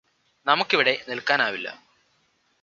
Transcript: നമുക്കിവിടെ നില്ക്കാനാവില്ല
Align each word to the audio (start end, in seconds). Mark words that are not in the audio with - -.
നമുക്കിവിടെ 0.45 0.93
നില്ക്കാനാവില്ല 1.09 1.67